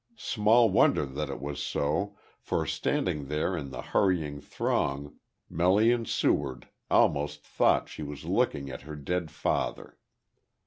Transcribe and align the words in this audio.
Small 0.15 0.71
wonder 0.71 1.05
that 1.05 1.29
it 1.29 1.39
was 1.39 1.61
so, 1.61 2.17
for, 2.39 2.65
standing 2.65 3.27
there 3.27 3.55
in 3.55 3.69
the 3.69 3.83
hurrying 3.83 4.41
throng, 4.41 5.19
Melian 5.47 6.05
Seward 6.07 6.67
almost 6.89 7.45
thought 7.45 7.87
she 7.87 8.01
was 8.01 8.25
looking 8.25 8.71
at 8.71 8.81
her 8.81 8.95
dead 8.95 9.29
father. 9.29 9.99